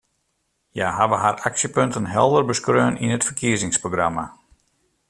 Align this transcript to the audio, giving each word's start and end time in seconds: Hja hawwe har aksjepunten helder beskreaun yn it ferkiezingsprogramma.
Hja 0.75 0.87
hawwe 0.99 1.17
har 1.23 1.43
aksjepunten 1.49 2.11
helder 2.15 2.43
beskreaun 2.49 2.99
yn 3.03 3.15
it 3.17 3.27
ferkiezingsprogramma. 3.27 4.25